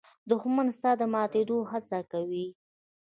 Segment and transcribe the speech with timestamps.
[0.29, 2.45] دښمن ستا د ماتېدو هڅه کوي